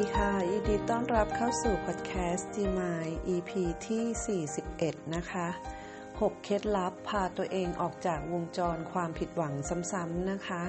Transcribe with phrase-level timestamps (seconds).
[0.00, 3.50] ดีค่ะ ยินดีต้อนรับเข้าสู่พอดแคสต์ Gmai EP
[3.86, 5.48] ที่ 41 นะคะ
[5.96, 9.54] 6 เคล็ดลับพาตัวเองออกจากวงจรความผิดหวัง
[9.92, 10.62] ซ้ำๆนะคะ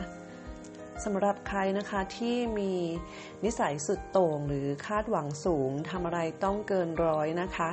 [1.04, 2.74] สำหรับใครนะคะที่มี
[3.44, 7.70] นิสัยสุดโต่งหรือคาดหวังสูงทำอะไรต้องเกินร้อยนะคะ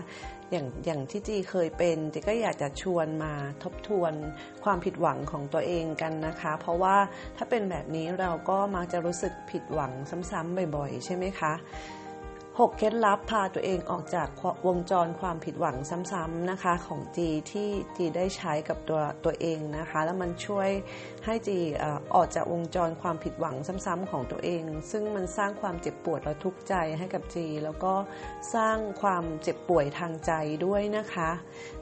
[0.50, 4.12] อย่างอย่างที่จีเคยเป็นจีก็อยากจะชวนมาทบทวน
[4.64, 6.96] ความผิดหวังของตัวเองกันนะคะ เพราะว่า
[7.36, 9.92] ถ้าเป็นแบบนี้เราก็มักจะรู้สึกผิดหวัง
[10.30, 11.52] ซ้ำๆบ่อยๆ ใช่ไหมคะ
[12.58, 14.28] 6 เคล็ดลับพาตัวเองออกจาก
[14.66, 15.76] วงจรความผิดหวัง
[16.12, 20.70] ซ้ำๆนะคะของจีที่จีได้ใช้กับตัวตัวเองนะคะ แล้วมันช่วย
[21.24, 21.58] ให้จี
[22.14, 27.94] ออกจากวงจรความผิดหวังซ้ำๆของตัวเอง ซึ่งมันสร้างความเจ็บปวดและทุกข์ใจให้กับจี แล้วก็
[28.54, 30.32] สร้างความเจ็บป่วยทางใจ
[30.66, 31.30] ด้วยนะคะ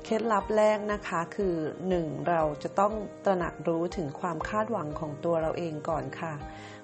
[0.04, 1.54] เคล็ดลับแรกนะคะคือ
[1.92, 2.28] 1.
[2.28, 2.92] เราจะต้อง
[3.24, 6.34] ตระหนักรู้ถึงความคาดหวังของตัวเราเองก่อนค่ะ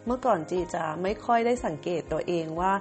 [0.07, 2.73] เมื่อก่อนจีจะไม่ค่อยได้สังเกตตัวเองว่า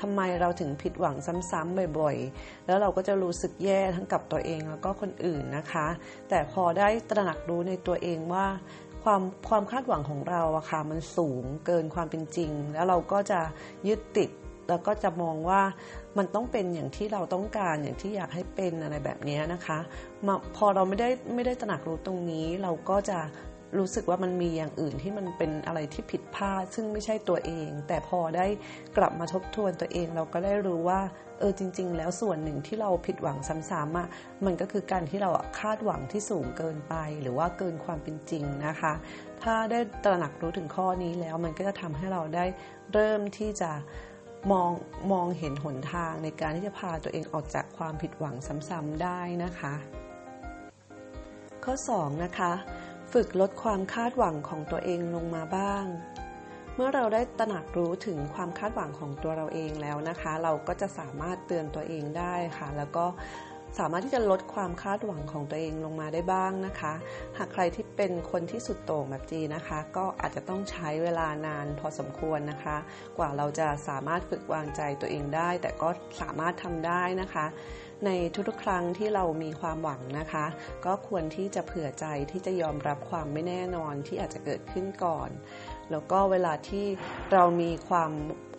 [0.00, 1.16] ทำไมเราถึงผิดหวัง
[1.50, 5.86] ซ้ำๆบ่อยๆ แล้วเราก็จะรู้สึกแย่ทั้งกับตัวเองแล้วก็คนอื่นนะคะ
[6.28, 8.46] แต่พอได้ตระหนักรู้ในตัวเองว่า
[9.04, 13.40] ความความคาดหวังของเราอะค่ะมันสูงเกินความเป็นจริง แล้วเราก็จะ
[13.88, 14.30] ยึดติด
[14.68, 15.62] แล้วก็จะมองว่า
[16.18, 19.78] มันต้องเป็นอย่างที่เราต้องการอย่างที่อยากให้เป็นอะไรแบบนี้นะคะ
[20.56, 23.18] พอเราไม่ได้ไม่ได้ตระหนักรู้ตรงนี้ เราก็จะ
[23.78, 28.46] รู้สึกว่ามันมีอย่างอื่นที่มันเป็นอะไรที่ผิดพลาดซึ่งไม่ใช่ตัวเอง แต่พอได้
[28.96, 31.00] กลับมาทบทวนตัวเอง เราก็ได้รู้ว่า
[31.38, 33.38] เออจริง ๆ แล้วส่วนหนึ่งที่เราผิดหวัง
[33.70, 34.08] ซ้ำๆอะ
[34.44, 38.92] มันก็คือการที่เราคาดหวังที่สูงเกินไป หรือว่าเกินความเป็นจริงนะคะ
[39.42, 42.44] ถ้าได้ตระหนักรู้ถึงข้อนี้แล้วมันก็จะทำให้เราได้
[42.92, 43.70] เริ่มที่จะ
[44.52, 44.70] มอง
[45.12, 48.34] มองเห็นหนทางในการที่จะพาตัวเองออกจากความผิดหวัง
[48.68, 49.74] ซ้ำๆได้นะคะ
[51.64, 52.52] ข้อ 2 นะคะ
[53.12, 55.84] ฝึกลดความคาดหวังของตัวเองลงมาบ้าง
[56.76, 63.06] เมื่อเราได้ตระหนักรู้ถึงความคาดหวังของตัวเราเองแล้วนะคะ เราก็จะสามารถเตือนตัวเองได้ค่ะ แล้วก็
[63.78, 66.94] สามารถที่จะลดความคาดหวังของตัวเองลงมาได้บ้างนะคะ
[67.38, 72.76] หากใครที่เป็นคนที่สุดโต่งแบบจีนะคะ ก็อาจจะต้องใช้เวลานานพอสมควรนะคะ
[73.18, 75.88] กว่าเราจะสามารถฝึกวางใจตัวเองได้ แต่ก็
[76.20, 77.46] สามารถทำได้นะคะ
[78.06, 78.10] ใน
[78.48, 80.46] ทุกๆครั้งที่เรามีความหวังนะคะ
[80.84, 85.30] ก็ควรที่จะเผื่อใจที่จะยอมรับความไม่แน่นอนที่อาจจะเกิดขึ้นก่อน
[85.90, 86.86] แล้วก็เวลาที่
[87.32, 88.10] เรามีความ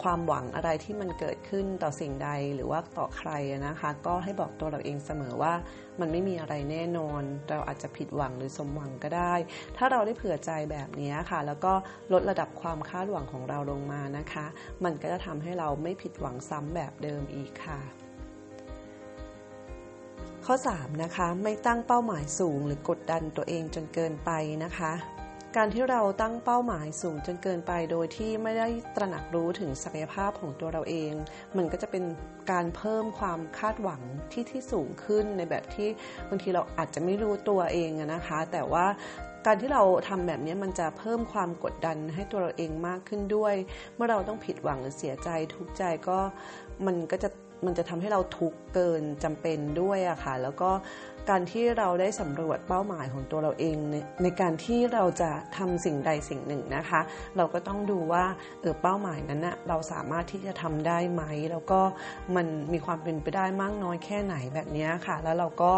[0.03, 3.31] ความหวังอะไรที่มันเกิดขึ้นต่อสิ่งใดหรือว่าต่อใคร
[3.67, 5.53] นะคะ ก็ให้บอกตัวเราเองเสมอว่า
[5.99, 9.33] มันไม่มีอะไรแน่นอน เราอาจจะผิดหวังหรือสมหวังก็ได้
[9.77, 11.73] ถ้าเราได้เผื่อใจแบบนี้ค่ะ แล้วก็
[12.13, 14.45] ลดระดับความคาดหวังของเราลงมานะคะ
[14.83, 17.81] มันก็จะทำให้เราไม่ผิดหวังซ้ำแบบเดิมอีกค่ะ
[20.53, 24.31] ข้อ 3 นะคะ ไม่ตั้งเป้าหมายสูงหรือกดดันตัวเองจนเกินไป
[24.63, 24.91] นะคะ
[25.55, 31.13] การที่เราตั้งเป้าหมายสูงจนเกินไป โดยที่ไม่ได้ตระหนักรู้ถึงศักยภาพของตัวเราเอง
[31.57, 32.03] มันก็จะเป็น
[32.51, 34.01] การเพิ่มความคาดหวัง
[34.31, 35.89] ที่ที่สูงขึ้นในแบบที่
[36.29, 38.85] บางทีเราอาจจะไม่รู้ตัวเองนะคะ แต่ว่า
[39.45, 43.55] การที่เราทำแบบนี้มันจะเพิ่มความกดดันให้ตัวเราเองมากขึ้นด้วย
[43.95, 46.19] เมื่อเราต้องผิดหวังหรือเสียใจทุกใจก็
[46.87, 47.29] มันก็จะ
[47.65, 50.69] มันจะทำให้เราทุกข์เกินจำเป็นด้วยอะค่ะ แล้วก็
[51.29, 57.01] การที่เราได้สำรวจเป้าหมายของตัวเราเองในในการที่เราจะทำสิ่งใดสิ่งหนึ่งนะคะ
[57.37, 58.25] เราก็ต้องดูว่า
[58.61, 61.79] เออเป้าหมายนั้นนะเราสามารถที่จะทำได้ไหม แล้วก็
[62.35, 65.71] มันมีความเป็นไปได้มากน้อยแค่ไหนแบบนี้ค่ะ แล้วเราก็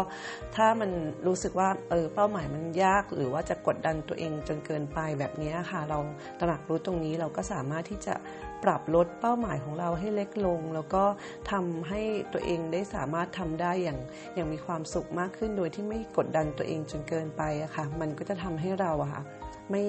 [0.56, 0.90] ถ้ามัน
[1.26, 5.98] รู้สึกว่าเออเป้าหมายมันยาก หรือว่าจะกดดันตัวเองจนเกินไปแบบนี้ค่ะ เรา
[6.38, 8.16] ตระหนักรู้ตรงนี้เราก็สามารถที่จะ
[8.64, 11.04] ปรับลดเป้าหมายของเราให้เล็กลง แล้วก็
[11.50, 12.00] ทำให้
[12.32, 13.98] ตัวเองได้สามารถทำได้อย่าง
[14.34, 19.22] อย่างมีความสุขมากขึ้นโดยที่ไม่กดดันตัวเองจนเกินไปอะค่ะ มันก็จะทำให้เราอะค่ะ
[19.70, 19.84] ไม่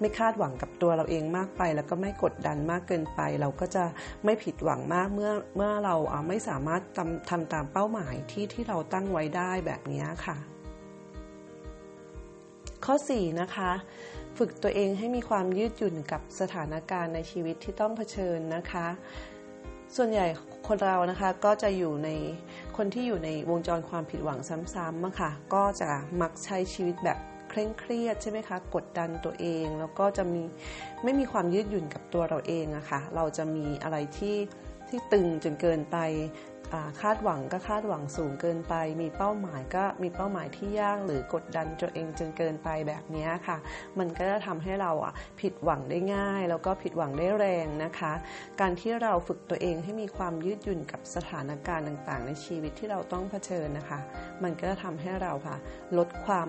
[0.00, 3.84] ไม่คาดหวังกับตัวเราเองมากไป แล้วก็ไม่กดดันมากเกินไป เราก็จะ
[4.24, 5.96] ไม่ผิดหวังมากเมื่อเมื่อเรา
[6.28, 10.36] ไม่สามารถทำทำตามเป้าหมายที่ที่เราตั้งไว้ได้แบบนี้ค่ะ
[12.84, 13.70] ข้อ 4 นะคะ
[14.38, 18.86] ฝึกตัวเองให้มีความยืดหยุ่นกับสถานการณ์ในชีวิตที่ต้องเผชิญนะคะ
[19.96, 20.26] ส่วนใหญ่
[20.68, 22.10] คนเรานะคะก็จะอยู่ใน
[22.76, 24.38] คนที่อยู่ในวงจรความผิดหวัง
[24.74, 25.90] ซ้ำๆค่ะก็จะ
[26.20, 27.18] มักใช้ชีวิตแบบ
[27.50, 30.42] เคร่งเครียดใช่ไหมคะกดดันตัวเอง แล้วก็จะมี
[31.04, 34.36] ไม่มีความยืดหยุ่นกับตัวเราเองอะคะ่ะเราจะมีอะไรที่
[34.88, 35.96] ที่ตึงจนเกินไป
[37.02, 43.56] คาดหวังก็คาดหวังสูงเกินไป มีเป้าหมายก็มีเป้าหมายที่ยากหรือกดดันตัวเองจนเกินไปแบบนี้ค่ะ
[43.98, 48.12] มันก็จะทำให้เราอะผิดหวังได้ง่าย แล้วก็ผิดหวังได้แรงนะคะ
[48.60, 54.00] การที่เราฝึกตัวเองให้มีความยืดหยุ่นกับสถานการณ์ต่างๆ ในชีวิตที่เราต้องเผชิญนะคะ
[54.42, 55.56] มันก็จะทำให้เราค่ะ
[55.98, 56.48] ลดความ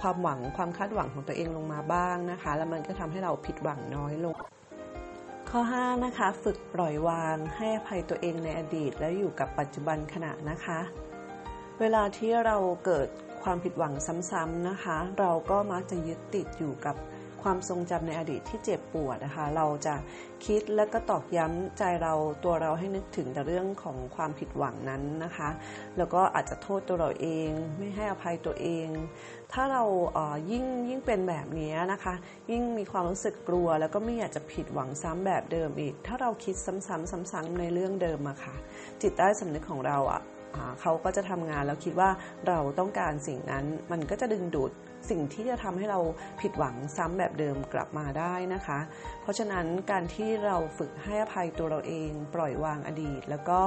[0.00, 4.34] ความหวังความคาดหวังของตัวเองลงมาบ้างนะคะ แล้วมันก็ทำให้เราผิดหวังน้อยลง
[5.54, 10.80] ข้อ 5 นะคะ ฝึกปล่อยวางให้อภัยตัวเองในอดีต และอยู่กับปัจจุบันขณะนะคะ
[11.80, 13.08] เวลาที่เราเกิด
[13.42, 13.94] ความผิดหวัง
[14.30, 16.96] ซ้ำๆนะคะ เราก็มักจะยึดติดอยู่กับ
[17.42, 19.94] ความทรงจำในอดีตที่เจ็บปวดนะคะ เราจะ
[20.46, 22.14] คิดและก็ตอกย้ำใจเรา
[22.44, 25.48] ตัวเราให้นึกถึงแต่เรื่องของความผิดหวังนั้นนะคะ
[25.96, 28.88] แล้วก็อาจจะโทษตัวเราเอง ไม่ให้อภัยตัวเอง
[29.52, 30.18] ถ้าเราเอ
[30.50, 32.14] ยิ่งยิ่งเป็นแบบนี้นะคะ
[32.50, 38.54] ยิ่งมีความรู้สึกกลัว แล้วก็ไม่อยากจะผิดหวังซ้ำแบบเดิมอีก ถ้าเราคิดซ้ำๆซ้ำๆในเรื่องเดิมอะค่ะ
[39.02, 40.22] จิตใต้สำนึกของเราอะ
[40.80, 42.10] เขาก็จะทำงานแล้วคิดว่า
[42.48, 44.72] เราต้องการสิ่งนั้น มันก็จะดึงดูด
[45.10, 46.00] สิ่งที่จะทำให้เรา
[46.40, 48.78] ผิดหวังซ้ำแบบเดิมกลับมาได้นะคะ
[49.22, 53.58] เพราะฉะนั้นการที่เราฝึกให้อภัยตัวเราเอง ปล่อยวางอดีต แล้วก็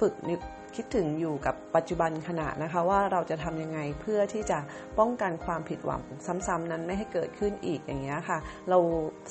[0.00, 0.40] ฝึกนึก
[0.78, 4.58] คิดถึงอยู่กับปัจจุบันขณะนะคะว่าเราจะทำยังไงเพื่อที่จะ
[4.98, 6.02] ป้องกันความผิดหวัง
[6.46, 8.38] ซ้ำๆนั้นไม่ให้เกิดขึ้นอีกอย่างเงี้ยค่ะ
[8.70, 8.78] เรา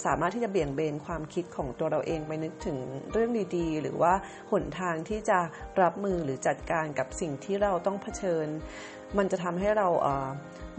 [0.06, 2.78] สามารถที่จะเบี่ยงเบนความคิดของตัวเราเองไปนึกถึง
[3.12, 4.14] เรื่องดีๆ หรือว่า
[4.52, 5.40] หนทางที่จะ
[5.82, 8.48] รับมือหรือจัดการกับสิ่งที่เราต้องเผชิญ
[9.18, 9.88] มันจะทำให้เรา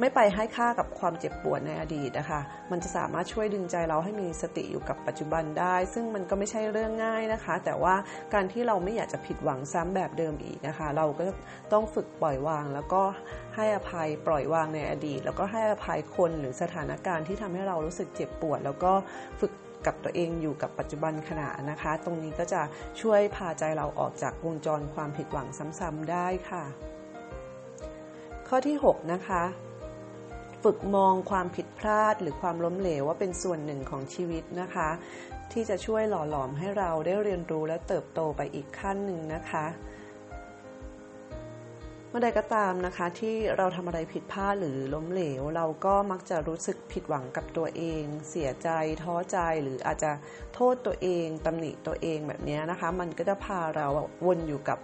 [0.00, 2.40] ไม่ไปให้ค่ากับความเจ็บปวดในอดีตนะคะ
[2.70, 7.94] มันจะสามารถช่วยดึงใจเราให้มีสติอยู่กับปัจจุบันได้ ซึ่งมันก็ไม่ใช่เรื่องง่ายนะคะ แต่ว่า
[8.34, 11.24] การที่เราไม่อยากจะผิดหวังซ้ำแบบเดิมอีกนะคะ เราก็
[11.72, 13.02] ต้องฝึกปล่อยวาง แล้วก็
[13.56, 18.92] ให้อภัยปล่อยวางในอดีต แล้วก็ให้อภัยคนหรือสถานการณ์ที่ทำให้เรารู้สึกเจ็บปวด แล้วก็
[19.40, 19.52] ฝึก
[19.86, 22.62] กับตัวเองอยู่กับปัจจุบันขณะนะคะ ตรงนี้ก็จะ
[23.00, 25.48] ช่วยพาใจเราออกจากวงจรความผิดหวัง
[25.78, 26.64] ซ้ำๆได้ค่ะ
[28.56, 29.44] ข้อที่ 6 นะคะ
[30.62, 34.88] ฝึกมองความผิดพลาดหรือความล้มเหลวว่าเป็นส่วนหนึ่งของชีวิตนะคะ
[35.52, 39.66] ที่จะช่วยหล่อหลอมให้เราได้เรียนรู้และเติบโตไปอีกขั้นหนึ่งนะคะ
[42.16, 48.68] มื่อใดก็ตามนะคะที่เราทำอะไรผิดพลาดหรือล้มเหลว เราก็มักจะรู้สึกผิดหวังกับตัวเอง เสียใจ
[49.02, 50.12] ท้อใจหรืออาจจะ
[50.54, 53.88] โทษตัวเองตำหนิตัวเองแบบนี้นะคะ มันก็จะพาเรา
[54.26, 54.78] วนอยู่กับ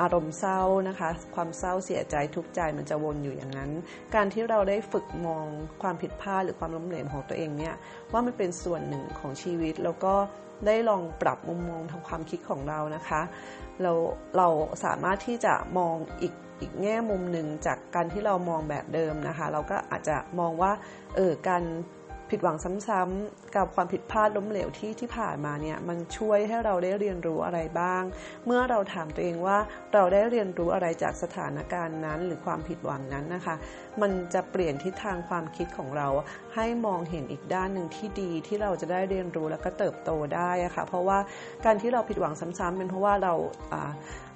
[0.00, 3.70] อารมณ์เศร้านะคะ ความเศร้าเสียใจทุกใจมันจะวนอยู่อย่างนั้น
[4.14, 5.46] การที่เราได้ฝึกมอง
[5.82, 7.74] ความผิดพลาดหรือความล้มเหลวของตัวเองเนี่ย
[8.12, 10.14] ว่ามันเป็นส่วนหนึ่งของชีวิตแล้วก็
[10.66, 13.20] ได้ลองปรับมุมมองทางความคิดของเรานะคะ
[13.82, 13.92] เรา
[14.36, 14.48] เรา
[14.84, 20.72] สามารถที่จะมองอีกอีกแง่มุมหนึ่งจากการที่เรามองแบบเดิมนะคะ เราก็อาจจะมองว่า
[21.16, 21.62] เออการ
[22.30, 22.56] ผิดหวัง
[22.88, 28.02] ซ้ำๆกับความผิดพลาดล้มเหลวที่ที่ผ่านมาเนี่ยมันช่วยให้เราได้เรียนรู้อะไรบ้าง
[28.46, 29.58] เมื่อเราถามตัวเองว่า
[29.94, 33.54] เราได้เรียนรู้อะไรจากสถานการณ์นั้น หรือความผิดหวังนั้นนะคะ
[34.02, 36.08] มันจะเปลี่ยนทิศทางความคิดของเรา
[36.54, 41.18] ให้มองเห็นอีกด้านหนึ่งที่ดีที่เราจะได้เรียนรู้แล้วก็เติบโตได้ะคะ่ะเพราะว่า
[41.64, 43.34] การที่เราผิดหวังซ้ำๆเป็นเพราะว่าเรา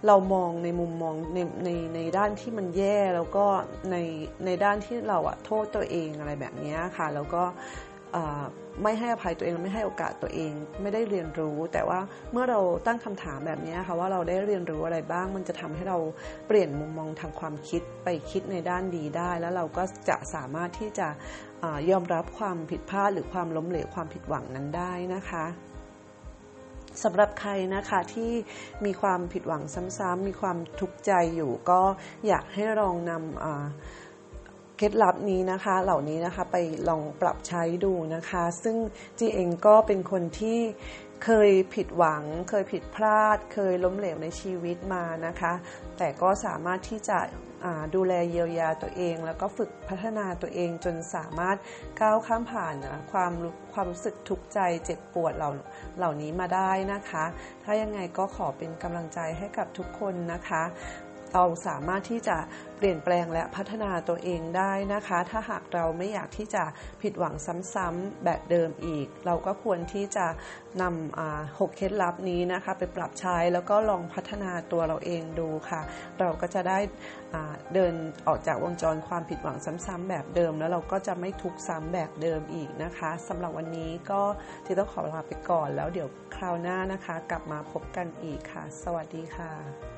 [0.06, 3.46] เรามองในมุมมองในในในด้านที่มันแย่แล้วก็
[3.90, 3.96] ใน
[4.44, 7.42] ในด้านที่เราอะโทษตัวเองอะไรแบบนี้ค่ะ แล้วก็
[8.82, 10.52] ไม่ให้อภัยตัวเองไม่ให้โอกาสตัวเอง
[10.82, 12.00] ไม่ได้เรียนรู้ แต่ว่า
[12.32, 15.98] เมื่อเราตั้งคำถามแบบนี้ค่ะว่าเราได้เรียนรู้อะไรบ้าง มันจะทำให้เรา
[16.46, 21.08] เปลี่ยนมุมมองทางความคิดไปคิดในด้านดีได้ แล้วเราก็จะสามารถที่จะ
[21.64, 25.44] อยอมรับความผิดพลาดหรือความล้มเหลวความผิดหวังนั้นได้นะคะ
[27.02, 28.32] สำหรับใครนะคะที่
[28.84, 29.62] มีความผิดหวัง
[29.98, 31.80] ซ้ำๆมีความทุกข์ใจอยู่ก็
[32.26, 36.56] อยากให้ลองนำเคล็ดลับนี้นะคะ เหล่านี้นะคะไป
[36.88, 38.76] ลองปรับใช้ดูนะคะ ซึ่ง
[39.18, 40.58] จีเองก็เป็นคนที่
[41.24, 45.52] เคยผิดหวัง เคยผิดพลาด เคยล้มเหลวในชีวิตมานะคะ
[45.98, 47.18] แต่ก็สามารถที่จะ
[47.94, 51.56] ดูแลเยียวยาตัวเอง แล้วก็ฝึกพัฒนาตัวเองจนสามารถ
[52.00, 52.74] ก้าวข้ามผ่าน
[53.12, 53.32] ความ
[53.72, 55.50] ความรู้สึกทุกข์ใจเจ็บปวดเหล่า
[55.98, 57.24] เหล่านี้มาได้นะคะ
[57.64, 60.62] ถ้ายังไงก็ขอเป็นกำลังใจให้กับทุกคนนะคะ
[61.34, 62.36] เราสามารถที่จะ
[62.78, 66.64] เปลี่ยนแปลงและพัฒนาตัวเองได้นะคะ ถ้าหากเราไม่อยากที่จะ
[67.02, 67.34] ผิดหวัง
[67.74, 70.26] ซ้ำๆแบบเดิมอีก เราก็ควรที่จะ
[70.82, 75.80] นำหกเคล็ดลับนี้นะคะ ไปปรับใช้แล้วก็ลองพัฒนาตัวเราเองดูค่ะ
[76.20, 76.78] เราก็จะได้
[77.74, 77.94] เดิน
[78.26, 79.56] ออกจากวงจรความผิดหวัง
[79.86, 84.22] ซ้ำๆแบบเดิม แล้วเราก็จะไม่ทุกซ้ำแบบเดิมอีกนะคะสำหรับวันนี้ก็
[84.64, 89.97] ที่ต้องขอลาไปก่อนแล้วเดี๋ยวคราวหน้านะคะ กลับมาพบกันอีกค่ะ สวัสดีค่ะ